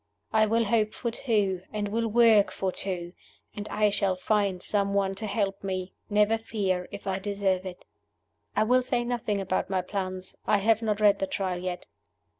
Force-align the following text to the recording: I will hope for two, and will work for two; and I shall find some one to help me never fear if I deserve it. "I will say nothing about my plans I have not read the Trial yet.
I 0.33 0.47
will 0.47 0.63
hope 0.65 0.95
for 0.95 1.11
two, 1.11 1.61
and 1.71 1.89
will 1.89 2.07
work 2.07 2.49
for 2.51 2.71
two; 2.71 3.13
and 3.55 3.69
I 3.69 3.91
shall 3.91 4.15
find 4.15 4.63
some 4.63 4.95
one 4.95 5.13
to 5.13 5.27
help 5.27 5.63
me 5.63 5.93
never 6.09 6.39
fear 6.39 6.87
if 6.91 7.05
I 7.05 7.19
deserve 7.19 7.67
it. 7.67 7.85
"I 8.55 8.63
will 8.63 8.81
say 8.81 9.03
nothing 9.03 9.39
about 9.39 9.69
my 9.69 9.83
plans 9.83 10.35
I 10.47 10.57
have 10.57 10.81
not 10.81 11.01
read 11.01 11.19
the 11.19 11.27
Trial 11.27 11.59
yet. 11.59 11.85